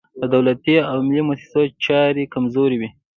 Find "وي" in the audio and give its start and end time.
2.81-2.89